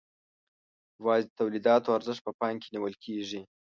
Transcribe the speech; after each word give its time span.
یوازې 0.99 1.25
د 1.27 1.31
تولیداتو 1.39 1.95
ارزښت 1.97 2.21
په 2.25 2.31
پام 2.39 2.53
کې 2.61 2.69
نیول 2.75 2.93
کیږي. 3.03 3.41